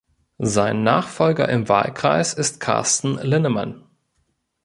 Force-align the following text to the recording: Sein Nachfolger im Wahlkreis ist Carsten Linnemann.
Sein 0.39 0.81
Nachfolger 0.81 1.47
im 1.49 1.69
Wahlkreis 1.69 2.33
ist 2.33 2.59
Carsten 2.59 3.19
Linnemann. 3.19 3.83